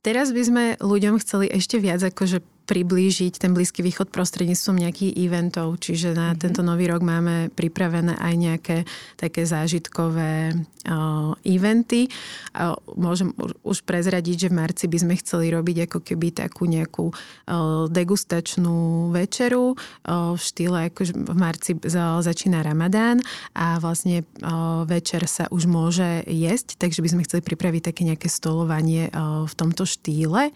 [0.00, 5.78] Teraz by sme ľuďom chceli ešte viac akože priblížiť ten Blízky východ prostredníctvom nejakých eventov.
[5.78, 6.42] Čiže na mm-hmm.
[6.42, 8.76] tento nový rok máme pripravené aj nejaké
[9.14, 12.10] také zážitkové uh, eventy.
[12.52, 13.30] Uh, môžem
[13.62, 19.10] už prezradiť, že v marci by sme chceli robiť ako keby takú nejakú uh, degustačnú
[19.14, 23.22] večeru uh, v štýle, ako v marci začína Ramadán
[23.54, 28.26] a vlastne uh, večer sa už môže jesť, takže by sme chceli pripraviť také nejaké
[28.26, 30.50] stolovanie uh, v tomto štýle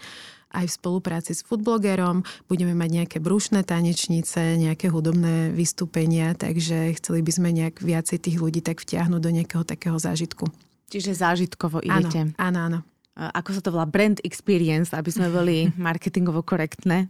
[0.51, 2.27] aj v spolupráci s foodblogerom.
[2.51, 8.37] Budeme mať nejaké brušné tanečnice, nejaké hudobné vystúpenia, takže chceli by sme nejak viacej tých
[8.43, 10.51] ľudí tak vtiahnuť do nejakého takého zážitku.
[10.91, 12.35] Čiže zážitkovo idete.
[12.35, 12.79] Áno, áno, áno.
[13.21, 13.87] Ako sa to volá?
[13.87, 17.07] Brand experience, aby sme boli marketingovo korektné.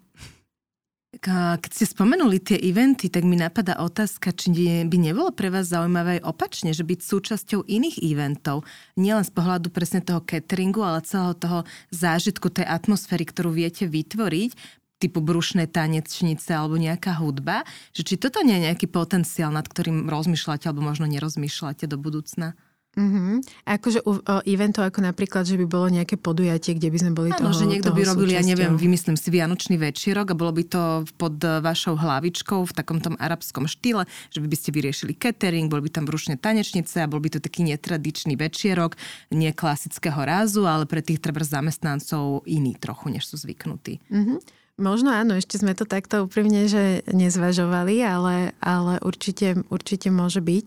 [1.10, 4.54] Keď ste spomenuli tie eventy, tak mi napadá otázka, či
[4.86, 8.62] by nebolo pre vás zaujímavé aj opačne, že byť súčasťou iných eventov,
[8.94, 11.58] nielen z pohľadu presne toho cateringu, ale celého toho
[11.90, 14.54] zážitku, tej atmosféry, ktorú viete vytvoriť,
[15.02, 20.06] typu brušné tanečnice alebo nejaká hudba, že či toto nie je nejaký potenciál, nad ktorým
[20.06, 22.54] rozmýšľate alebo možno nerozmýšľate do budúcna?
[22.98, 23.38] Uh-huh.
[23.70, 27.12] A akože u o, eventov ako napríklad, že by bolo nejaké podujatie, kde by sme
[27.14, 28.82] boli Áno, toho že niekto by robil, ja neviem, súčasťou.
[28.82, 30.82] vymyslím si Vianočný večierok a bolo by to
[31.14, 35.86] pod eh, vašou hlavičkou v takom tom arabskom štýle, že by ste vyriešili catering, boli
[35.86, 38.98] by tam rušné tanečnice a bol by to taký netradičný večierok,
[39.30, 44.02] nie klasického rázu, ale pre tých treba zamestnancov iný trochu, než sú zvyknutí.
[44.10, 44.42] Uh-huh.
[44.80, 50.66] Možno áno, ešte sme to takto úprimne, že nezvažovali, ale, ale určite, určite môže byť.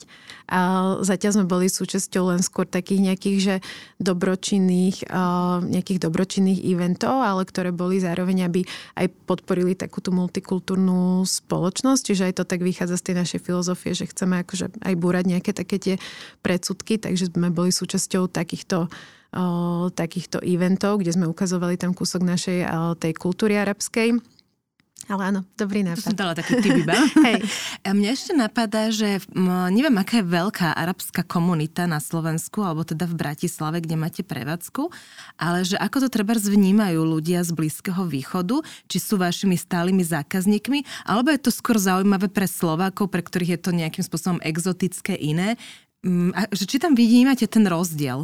[0.54, 0.60] A
[1.02, 3.56] zatiaľ sme boli súčasťou len skôr takých nejakých, že
[3.98, 5.10] dobročinných,
[5.66, 8.62] nejakých dobročinných eventov, ale ktoré boli zároveň, aby
[9.02, 13.98] aj podporili takú tú multikultúrnu spoločnosť, čiže aj to tak vychádza z tej našej filozofie,
[13.98, 15.96] že chceme akože aj búrať nejaké také tie
[16.46, 18.94] predsudky, takže sme boli súčasťou takýchto
[19.98, 22.70] takýchto eventov, kde sme ukazovali tam kúsok našej
[23.02, 24.22] tej kultúry arabskej.
[25.12, 26.00] Ale áno, dobrý nápad.
[26.00, 26.96] To som dala taký tip iba.
[27.28, 27.44] Hej.
[27.84, 29.20] A mne ešte napadá, že
[29.76, 34.88] neviem, aká je veľká arabská komunita na Slovensku, alebo teda v Bratislave, kde máte prevádzku,
[35.36, 41.04] ale že ako to treba vnímajú ľudia z Blízkeho východu, či sú vašimi stálymi zákazníkmi,
[41.04, 45.60] alebo je to skôr zaujímavé pre Slovákov, pre ktorých je to nejakým spôsobom exotické iné.
[46.32, 48.24] A, že či tam vnímate ten rozdiel?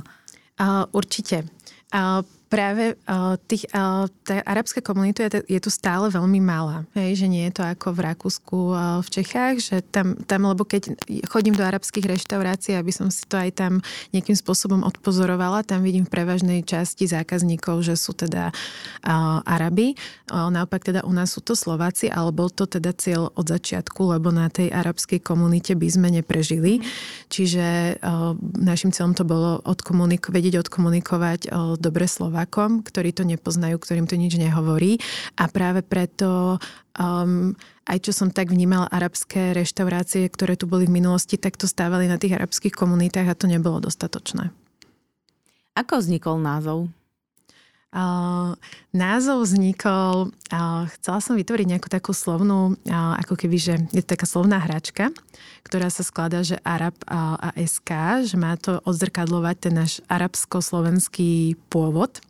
[0.60, 1.48] Uh, určite.
[1.94, 6.82] Uh, práve uh, tých, uh, tá arabská komunita je, je tu stále veľmi malá.
[6.98, 10.66] Hej, že nie je to ako v Rakúsku, uh, v Čechách, že tam, tam, lebo
[10.66, 10.98] keď
[11.30, 16.10] chodím do arabských reštaurácií, aby som si to aj tam nejakým spôsobom odpozorovala, tam vidím
[16.10, 19.94] v prevažnej časti zákazníkov, že sú teda uh, Arabi.
[20.26, 24.10] Uh, naopak teda u nás sú to Slováci, ale bol to teda cieľ od začiatku,
[24.10, 26.82] lebo na tej arabskej komunite by sme neprežili.
[27.30, 33.28] Čiže uh, našim cieľom to bolo odkomunik- vedieť odkomunikovať uh, dobre slova Slovákom, ktorí to
[33.28, 34.96] nepoznajú, ktorým to nič nehovorí.
[35.36, 36.56] A práve preto
[36.96, 37.52] um,
[37.84, 42.08] aj čo som tak vnímala arabské reštaurácie, ktoré tu boli v minulosti, tak to stávali
[42.08, 44.56] na tých arabských komunitách a to nebolo dostatočné.
[45.76, 46.88] Ako vznikol názov?
[47.92, 48.56] Uh,
[48.96, 54.16] názov vznikol, uh, chcela som vytvoriť nejakú takú slovnú, uh, ako keby, že je to
[54.16, 55.12] taká slovná hračka,
[55.68, 62.22] ktorá sa skladá, že Arab a, SK, že má to odzrkadlovať ten náš arabsko-slovenský pôvod.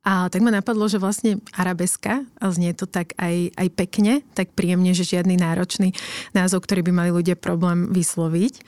[0.00, 4.56] A tak ma napadlo, že vlastne arabeska, a znie to tak aj, aj pekne, tak
[4.56, 5.92] príjemne, že žiadny náročný
[6.32, 8.64] názov, ktorý by mali ľudia problém vysloviť.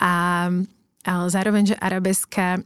[0.00, 0.48] A
[1.04, 2.64] ale zároveň, že arabeska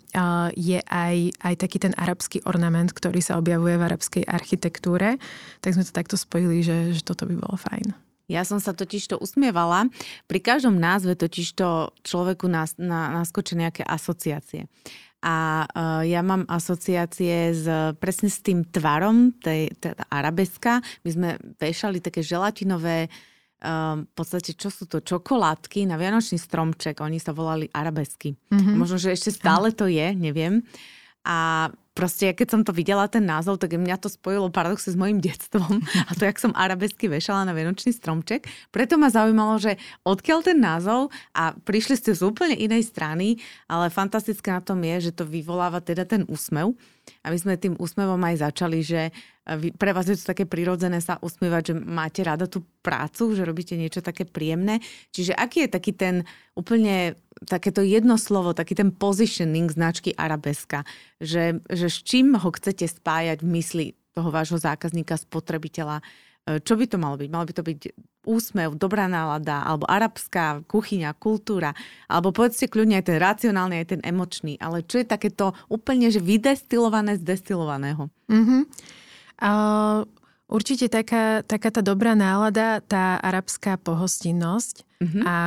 [0.55, 5.19] je aj, aj taký ten arabský ornament, ktorý sa objavuje v arabskej architektúre,
[5.59, 7.99] tak sme to takto spojili, že, že toto by bolo fajn.
[8.31, 9.89] Ja som sa totiž to usmievala.
[10.31, 14.69] Pri každom názve totiž to človeku nás, na, naskočia nejaké asociácie.
[15.19, 17.67] A uh, ja mám asociácie s,
[17.99, 20.79] presne s tým tvarom, tej, teda arabeska.
[21.03, 21.29] My sme
[21.59, 23.11] vešali také želatinové
[23.59, 27.03] um, v podstate, čo sú to čokoládky na Vianočný stromček.
[27.03, 28.39] Oni sa volali arabesky.
[28.55, 28.75] Mm-hmm.
[28.79, 30.63] Možno, že ešte stále to je, neviem.
[31.27, 31.67] A
[31.99, 35.83] proste, keď som to videla, ten názov, tak mňa to spojilo paradoxe s mojim detstvom
[36.09, 38.47] a to, jak som arabesky vešala na Vianočný stromček.
[38.71, 39.75] Preto ma zaujímalo, že
[40.07, 45.11] odkiaľ ten názov a prišli ste z úplne inej strany, ale fantastické na tom je,
[45.11, 46.79] že to vyvoláva teda ten úsmev.
[47.25, 49.13] A my sme tým úsmevom aj začali, že
[49.81, 53.81] pre vás je to také prirodzené sa usmievať, že máte rada tú prácu, že robíte
[53.81, 54.85] niečo také príjemné.
[55.09, 57.17] Čiže aký je taký ten úplne
[57.49, 60.85] takéto jedno slovo, taký ten positioning značky Arabeska,
[61.23, 66.01] že, že s čím ho chcete spájať v mysli toho vášho zákazníka, spotrebiteľa,
[66.47, 67.29] e, čo by to malo byť?
[67.29, 67.79] Malo by to byť
[68.29, 71.73] úsmev, dobrá nálada, alebo arabská kuchyňa, kultúra,
[72.07, 76.21] alebo povedzte kľudne aj ten racionálny, aj ten emočný, ale čo je takéto úplne, že
[76.21, 78.13] vydestilované z destilovaného?
[78.29, 78.63] Mm-hmm.
[79.39, 80.05] Uh,
[80.51, 85.23] určite taká, taká tá dobrá nálada, tá arabská pohostinnosť mm-hmm.
[85.25, 85.39] a,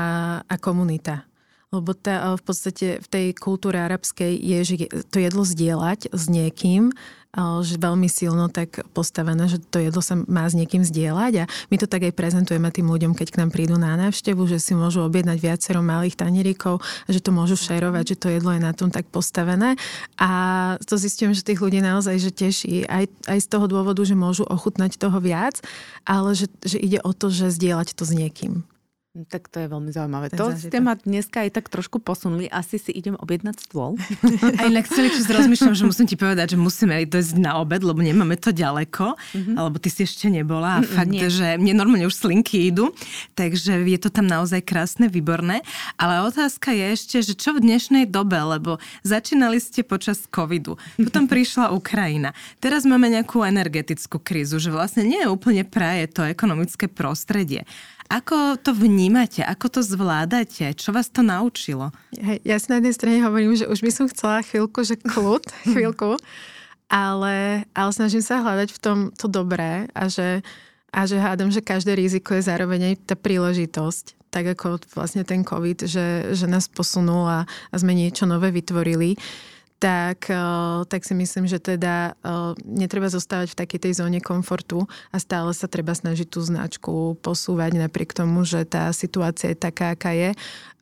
[0.41, 1.29] a komunita.
[1.71, 4.75] Lebo tá, v podstate v tej kultúre arabskej je, že
[5.07, 6.91] to jedlo zdieľať s niekým,
[7.37, 11.75] že veľmi silno tak postavené, že to jedlo sa má s niekým zdieľať a my
[11.79, 15.07] to tak aj prezentujeme tým ľuďom, keď k nám prídu na návštevu, že si môžu
[15.07, 19.07] objednať viacero malých tanierikov, že to môžu šerovať, že to jedlo je na tom tak
[19.07, 19.79] postavené
[20.19, 20.29] a
[20.83, 24.43] to zistím, že tých ľudí naozaj že teší aj, aj z toho dôvodu, že môžu
[24.43, 25.63] ochutnať toho viac,
[26.03, 28.67] ale že, že ide o to, že zdieľať to s niekým.
[29.11, 30.31] No, tak to je veľmi zaujímavé.
[30.31, 30.71] Ten to zážitok.
[30.71, 32.47] ste ma dneska aj tak trošku posunuli.
[32.47, 33.99] Asi si idem objednať stôl.
[34.63, 37.83] A inak celý čas rozmýšľam, že musím ti povedať, že musíme aj dojsť na obed,
[37.83, 39.55] lebo nemáme to ďaleko, mm-hmm.
[39.59, 40.79] alebo ty si ešte nebola.
[40.79, 41.27] A mm, fakt, nie.
[41.27, 42.95] že mne normálne už slinky idú.
[43.35, 45.59] Takže je to tam naozaj krásne, výborné.
[45.99, 50.79] Ale otázka je ešte, že čo v dnešnej dobe, lebo začínali ste počas covidu.
[50.95, 52.31] Potom prišla Ukrajina.
[52.63, 57.67] Teraz máme nejakú energetickú krízu, že vlastne nie je úplne praje to ekonomické prostredie.
[58.11, 59.39] Ako to vnímate?
[59.39, 60.75] Ako to zvládate?
[60.75, 61.95] Čo vás to naučilo?
[62.19, 65.47] Hej, ja si na jednej strane hovorím, že už by som chcela chvíľku, že kľud,
[65.71, 66.19] chvíľku,
[66.91, 70.43] ale, ale snažím sa hľadať v tom to dobré a že,
[70.91, 75.43] a že hádam, že každé riziko je zároveň aj tá príležitosť tak ako vlastne ten
[75.43, 79.19] COVID, že, že nás posunul a, a sme niečo nové vytvorili
[79.81, 80.37] tak, eh,
[80.85, 85.49] tak si myslím, že teda eh, netreba zostávať v takej tej zóne komfortu a stále
[85.57, 90.29] sa treba snažiť tú značku posúvať napriek tomu, že tá situácia je taká, aká je,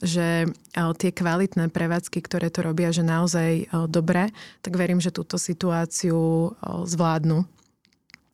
[0.04, 5.40] že eh, tie kvalitné prevádzky, ktoré to robia, že naozaj dobre, tak verím, že túto
[5.40, 6.52] situáciu
[6.84, 7.48] zvládnu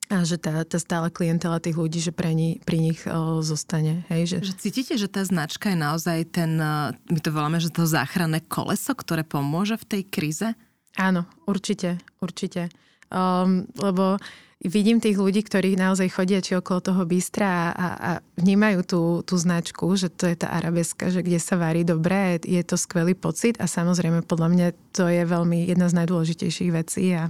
[0.06, 4.06] a že tá, tá stála klientela tých ľudí, že pre ní, pri nich o, zostane.
[4.06, 4.54] Hej, že...
[4.54, 6.62] že cítite, že tá značka je naozaj ten,
[6.94, 10.48] my to voláme, že to záchranné koleso, ktoré pomôže v tej kríze?
[10.94, 12.70] Áno, určite, určite.
[13.10, 14.16] Um, lebo
[14.62, 19.02] vidím tých ľudí, ktorí naozaj chodia či okolo toho bystra a, a, a vnímajú tú,
[19.26, 23.12] tú značku, že to je tá arabeska, že kde sa varí dobre, je to skvelý
[23.12, 24.66] pocit a samozrejme podľa mňa
[24.96, 27.28] to je veľmi jedna z najdôležitejších vecí a,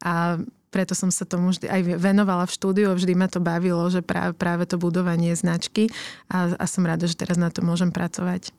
[0.00, 0.40] a
[0.70, 4.32] preto som sa tomu vždy aj venovala v štúdiu, vždy ma to bavilo, že práve,
[4.38, 5.90] práve to budovanie značky
[6.30, 8.54] a, a som rada, že teraz na to môžem pracovať.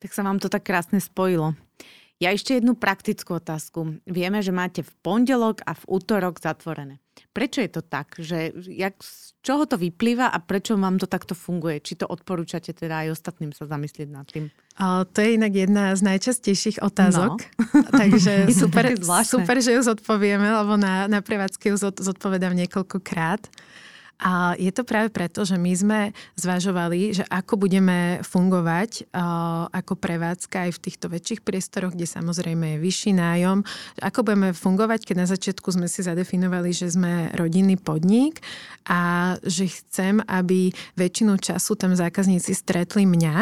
[0.00, 1.52] Tak sa vám to tak krásne spojilo.
[2.20, 4.00] Ja ešte jednu praktickú otázku.
[4.04, 7.00] Vieme, že máte v pondelok a v útorok zatvorené.
[7.30, 8.18] Prečo je to tak?
[8.18, 11.80] Že jak, z čoho to vyplýva a prečo vám to takto funguje?
[11.80, 14.52] Či to odporúčate teda aj ostatným sa zamyslieť nad tým?
[14.80, 17.40] A to je inak jedna z najčastejších otázok.
[17.40, 17.80] No.
[18.00, 23.46] Takže super, super, že ju zodpovieme, lebo na, na prevádzke ju zodpovedám niekoľkokrát.
[24.20, 26.00] A je to práve preto, že my sme
[26.36, 32.76] zvažovali, že ako budeme fungovať uh, ako prevádzka aj v týchto väčších priestoroch, kde samozrejme
[32.76, 33.64] je vyšší nájom,
[34.04, 38.44] ako budeme fungovať, keď na začiatku sme si zadefinovali, že sme rodinný podnik
[38.84, 40.68] a že chcem, aby
[41.00, 43.36] väčšinu času tam zákazníci stretli mňa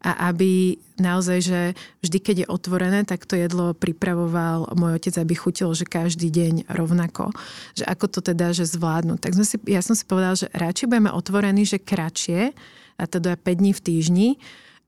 [0.00, 1.60] a aby naozaj, že
[2.04, 6.68] vždy, keď je otvorené, tak to jedlo pripravoval môj otec, aby chutilo, že každý deň
[6.70, 7.32] rovnako.
[7.74, 9.16] Že ako to teda, že zvládnu.
[9.16, 12.52] Tak sme si, ja som si povedal, že radšej budeme otvorení, že kratšie,
[13.00, 14.28] a teda 5 dní v týždni,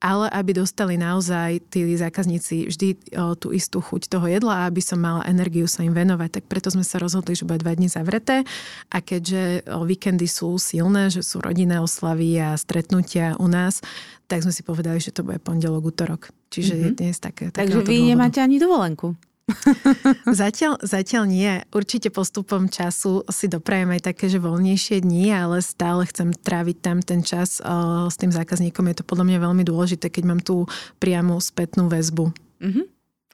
[0.03, 4.83] ale aby dostali naozaj tí zákazníci vždy o, tú istú chuť toho jedla a aby
[4.83, 6.43] som mala energiu sa im venovať.
[6.43, 8.43] Tak preto sme sa rozhodli, že bude dva dni zavreté
[8.91, 13.79] a keďže o, víkendy sú silné, že sú rodinné oslavy a stretnutia u nás,
[14.27, 16.35] tak sme si povedali, že to bude pondelok, útorok.
[16.51, 16.91] Čiže mm-hmm.
[16.91, 17.45] je dnes také.
[17.55, 18.11] Takže vy dôvodu.
[18.11, 19.15] nemáte ani dovolenku.
[20.43, 21.53] zatiaľ, zatiaľ nie.
[21.75, 26.99] Určite postupom času si doprajem aj také, že voľnejšie dni, ale stále chcem tráviť tam
[27.03, 28.87] ten čas uh, s tým zákazníkom.
[28.91, 30.71] Je to podľa mňa veľmi dôležité, keď mám tú
[31.03, 32.31] priamu spätnú väzbu.
[32.63, 32.87] Mm-hmm.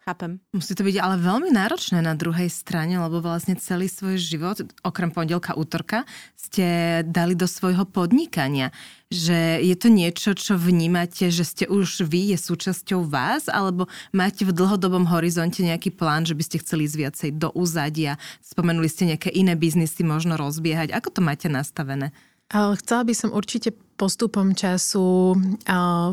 [0.08, 0.40] Chápem.
[0.56, 5.12] Musí to byť ale veľmi náročné na druhej strane, lebo vlastne celý svoj život, okrem
[5.12, 8.72] pondelka, útorka, ste dali do svojho podnikania.
[9.12, 14.48] Že je to niečo, čo vnímate, že ste už vy, je súčasťou vás, alebo máte
[14.48, 19.12] v dlhodobom horizonte nejaký plán, že by ste chceli ísť viacej do úzadia, spomenuli ste
[19.12, 20.88] nejaké iné biznisy možno rozbiehať.
[20.88, 22.16] Ako to máte nastavené?
[22.48, 25.34] Chcela by som určite postupom času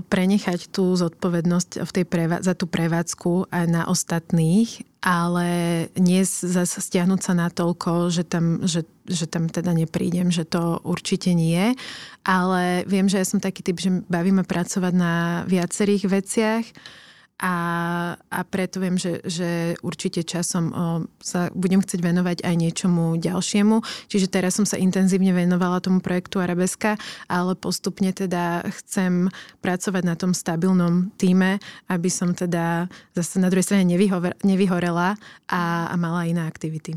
[0.10, 5.48] prenechať tú zodpovednosť v tej prevá- za tú prevádzku aj na ostatných, ale
[5.94, 10.82] nie zase stiahnuť sa na toľko, že tam, že, že tam teda neprídem, že to
[10.82, 11.78] určite nie.
[12.26, 16.66] Ale viem, že ja som taký typ, že bavíme pracovať na viacerých veciach
[17.36, 17.56] a,
[18.16, 20.74] a preto viem, že, že určite časom o,
[21.20, 23.84] sa budem chcieť venovať aj niečomu ďalšiemu.
[24.08, 26.96] Čiže teraz som sa intenzívne venovala tomu projektu Arabeska,
[27.28, 29.28] ale postupne teda chcem
[29.60, 31.60] pracovať na tom stabilnom týme,
[31.92, 33.84] aby som teda zase na druhej strane
[34.40, 35.20] nevyhorela
[35.52, 36.96] a, a mala iné aktivity.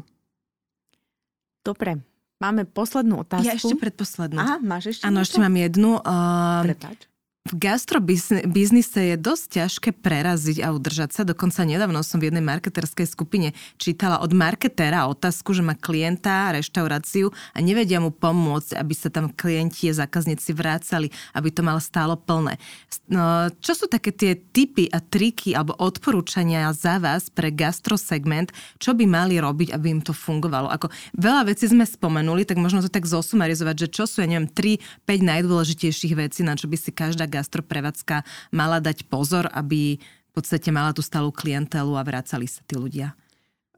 [1.66, 1.98] Dobre,
[2.38, 3.50] Máme poslednú otázku.
[3.50, 4.38] Ja ešte predposlednú.
[4.38, 5.98] Aha, máš ešte Áno, ešte mám jednu.
[5.98, 7.10] Uh, Prepač
[7.48, 11.22] v gastrobiznise je dosť ťažké preraziť a udržať sa.
[11.24, 17.32] Dokonca nedávno som v jednej marketerskej skupine čítala od marketéra otázku, že má klienta, reštauráciu
[17.56, 22.20] a nevedia mu pomôcť, aby sa tam klienti a zákazníci vrácali, aby to malo stálo
[22.20, 22.60] plné.
[23.08, 28.92] No, čo sú také tie typy a triky alebo odporúčania za vás pre gastrosegment, čo
[28.92, 30.68] by mali robiť, aby im to fungovalo?
[30.68, 34.52] Ako veľa vecí sme spomenuli, tak možno to tak zosumarizovať, že čo sú, ja neviem,
[34.52, 40.74] 3-5 najdôležitejších vecí, na čo by si každá gastroprevádzka mala dať pozor, aby v podstate
[40.74, 43.14] mala tú stalú klientelu a vracali sa tí ľudia?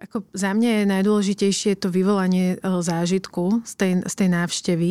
[0.01, 4.90] Ako za mňa je najdôležitejšie to vyvolanie e, zážitku z tej, z tej návštevy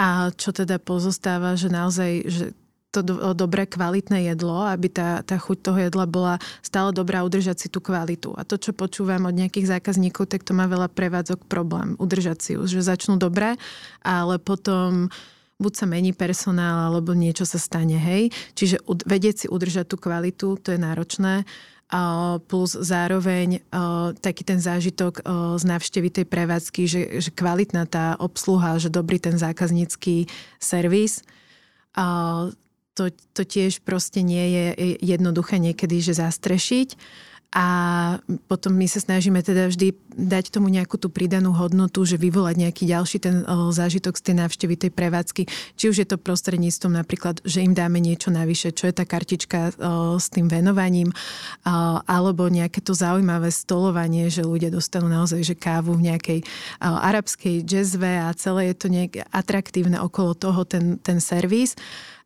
[0.00, 2.46] a čo teda pozostáva, že naozaj že
[2.88, 7.56] to do, dobré kvalitné jedlo, aby tá, tá chuť toho jedla bola stále dobrá, udržať
[7.60, 8.32] si tú kvalitu.
[8.32, 12.50] A to, čo počúvam od nejakých zákazníkov, tak to má veľa prevádzok problém, udržať si
[12.56, 13.60] ju, že začnú dobre,
[14.00, 15.12] ale potom
[15.58, 18.30] buď sa mení personál, alebo niečo sa stane, hej.
[18.54, 21.42] Čiže vedieť si udržať tú kvalitu, to je náročné
[22.52, 23.64] plus zároveň
[24.20, 25.24] taký ten zážitok
[25.56, 30.28] z návštevy tej prevádzky, že, že kvalitná tá obsluha, že dobrý ten zákaznícky
[30.60, 31.24] servis.
[31.96, 34.64] To, to tiež proste nie je
[35.00, 36.88] jednoduché niekedy, že zastrešiť.
[37.48, 37.66] A
[38.44, 42.84] potom my sa snažíme teda vždy dať tomu nejakú tú pridanú hodnotu, že vyvolať nejaký
[42.84, 45.48] ďalší ten o, zážitok z tej návštevy tej prevádzky.
[45.80, 49.72] Či už je to prostredníctvom napríklad, že im dáme niečo navyše, čo je tá kartička
[49.80, 51.08] o, s tým venovaním,
[52.04, 56.46] alebo nejaké to zaujímavé stolovanie, že ľudia dostanú naozaj že kávu v nejakej o,
[56.84, 61.80] arabskej jazzve a celé je to nejak atraktívne okolo toho ten, ten servis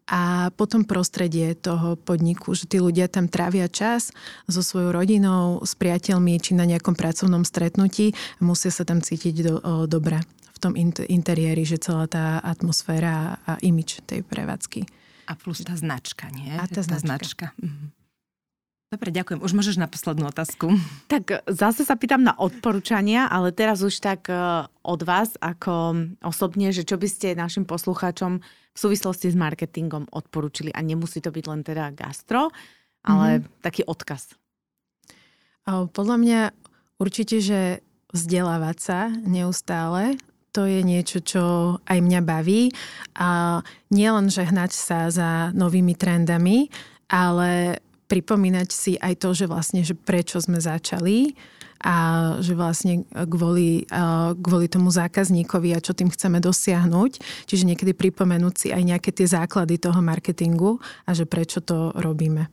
[0.06, 4.10] a potom prostredie toho podniku, že tí ľudia tam trávia čas
[4.50, 9.34] so svojou rodinou, s priateľmi či na nejakom pracovnom stretnutí a musia sa tam cítiť
[9.42, 10.20] do, o, dobre
[10.52, 10.74] v tom
[11.06, 14.86] interiéri, že celá tá atmosféra a, a imič tej prevádzky.
[15.30, 16.50] A plus tá značka, nie?
[16.50, 17.54] A tá, tá značka.
[17.54, 17.62] značka.
[17.62, 18.02] Mhm.
[18.92, 19.40] Dobre, ďakujem.
[19.40, 20.68] Už môžeš na poslednú otázku.
[21.08, 24.36] Tak zase sa pýtam na odporúčania, ale teraz už tak e,
[24.68, 30.72] od vás ako osobne, že čo by ste našim poslucháčom v súvislosti s marketingom odporúčili
[30.72, 32.48] a nemusí to byť len teda gastro,
[33.04, 33.60] ale mm-hmm.
[33.60, 34.32] taký odkaz.
[35.68, 36.40] Podľa mňa
[36.98, 40.16] určite, že vzdelávať sa neustále,
[40.52, 41.44] to je niečo, čo
[41.88, 42.68] aj mňa baví.
[43.16, 46.68] A nielen, že hnať sa za novými trendami,
[47.08, 47.80] ale
[48.12, 51.32] pripomínať si aj to, že vlastne, že prečo sme začali
[51.82, 51.96] a
[52.38, 53.84] že vlastne kvôli,
[54.38, 57.12] kvôli tomu zákazníkovi a čo tým chceme dosiahnuť.
[57.50, 62.46] Čiže niekedy pripomenúť si aj nejaké tie základy toho marketingu a že prečo to robíme.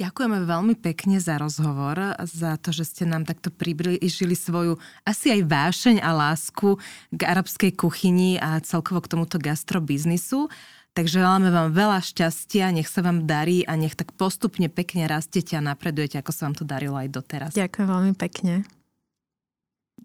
[0.00, 5.44] Ďakujeme veľmi pekne za rozhovor, za to, že ste nám takto priblížili svoju asi aj
[5.44, 6.80] vášeň a lásku
[7.12, 10.48] k arabskej kuchyni a celkovo k tomuto gastrobiznisu.
[10.90, 15.54] Takže želáme vám veľa šťastia, nech sa vám darí a nech tak postupne pekne rastete
[15.54, 17.50] a napredujete, ako sa vám to darilo aj doteraz.
[17.54, 18.66] Ďakujem veľmi pekne.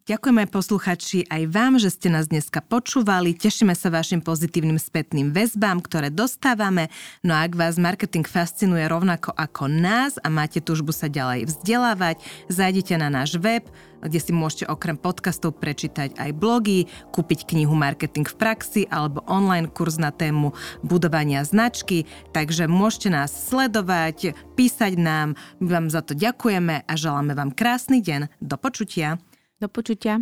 [0.05, 3.33] Ďakujeme posluchači aj vám, že ste nás dneska počúvali.
[3.33, 6.93] Tešíme sa vašim pozitívnym spätným väzbám, ktoré dostávame.
[7.25, 12.21] No a ak vás marketing fascinuje rovnako ako nás a máte túžbu sa ďalej vzdelávať,
[12.53, 13.65] zajdite na náš web,
[14.05, 19.73] kde si môžete okrem podcastov prečítať aj blogy, kúpiť knihu Marketing v praxi alebo online
[19.73, 20.53] kurz na tému
[20.85, 22.05] budovania značky.
[22.29, 25.33] Takže môžete nás sledovať, písať nám.
[25.57, 28.29] My vám za to ďakujeme a želáme vám krásny deň.
[28.37, 29.17] Do počutia.
[29.59, 30.19] Do počutia.